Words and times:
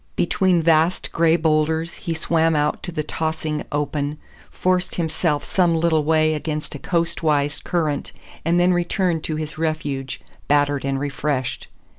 Between 0.15 0.63
vast 0.63 1.11
gray 1.11 1.35
boulders 1.35 1.93
he 1.93 2.15
swam 2.15 2.55
out 2.55 2.81
to 2.81 2.91
the 2.91 3.03
tossing 3.03 3.63
open, 3.71 4.17
forced 4.49 4.95
himself 4.95 5.43
some 5.43 5.75
little 5.75 6.03
way 6.03 6.33
against 6.33 6.73
a 6.73 6.79
coast 6.79 7.21
wise 7.21 7.59
current, 7.59 8.11
and 8.43 8.59
then 8.59 8.73
returned 8.73 9.23
to 9.25 9.35
his 9.35 9.59
refuge 9.59 10.19
battered 10.47 10.85
and 10.85 10.99
refreshed. 10.99 11.67